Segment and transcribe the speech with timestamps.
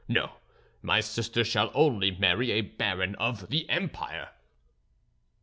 [0.07, 0.31] No;
[0.81, 4.29] my sister shall only marry a baron of the empire."